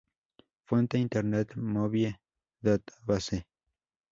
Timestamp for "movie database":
1.57-3.45